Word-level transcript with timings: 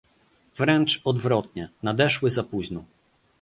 Wręcz 0.57 1.01
odwrotnie, 1.05 1.69
nadeszły 1.83 2.31
za 2.31 2.43
późno 2.43 2.83